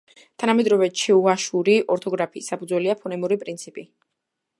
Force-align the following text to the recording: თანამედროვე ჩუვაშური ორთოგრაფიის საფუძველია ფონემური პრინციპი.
თანამედროვე 0.43 0.87
ჩუვაშური 1.01 1.75
ორთოგრაფიის 1.95 2.49
საფუძველია 2.53 2.97
ფონემური 3.03 3.39
პრინციპი. 3.45 3.85